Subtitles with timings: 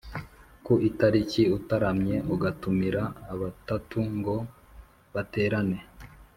[0.65, 3.03] Ku itariki utaramye ugatumira
[3.33, 4.35] abatatu ngo
[5.13, 5.79] baterane